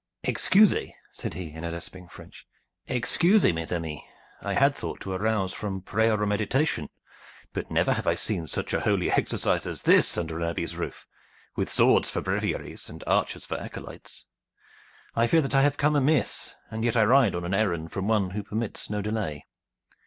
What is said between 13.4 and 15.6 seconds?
for acolytes. I fear that